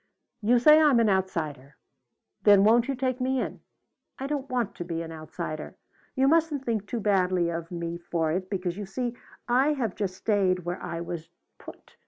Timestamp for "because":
8.49-8.77